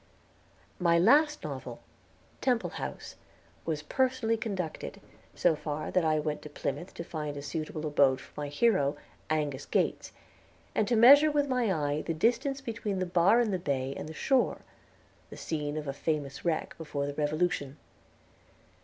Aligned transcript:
My 0.79 0.97
last 0.97 1.43
novel, 1.43 1.79
"Temple 2.41 2.71
House," 2.71 3.17
was 3.65 3.83
personally 3.83 4.35
conducted, 4.35 4.99
so 5.35 5.55
far 5.55 5.91
that 5.91 6.03
I 6.03 6.17
went 6.17 6.41
to 6.41 6.49
Plymouth 6.49 6.91
to 6.95 7.03
find 7.03 7.37
a 7.37 7.41
suitable 7.43 7.85
abode 7.85 8.19
for 8.19 8.31
my 8.41 8.47
hero, 8.47 8.97
Angus 9.29 9.67
Gates, 9.67 10.11
and 10.73 10.87
to 10.87 10.95
measure 10.95 11.29
with 11.29 11.47
my 11.47 11.71
eye 11.71 12.01
the 12.01 12.15
distance 12.15 12.61
between 12.61 12.97
the 12.97 13.05
bar 13.05 13.39
in 13.39 13.51
the 13.51 13.59
bay 13.59 13.93
and 13.95 14.09
the 14.09 14.13
shore, 14.15 14.61
the 15.29 15.37
scene 15.37 15.77
of 15.77 15.87
a 15.87 15.93
famous 15.93 16.43
wreck 16.43 16.75
before 16.79 17.05
the 17.05 17.13
Revolution. 17.13 17.77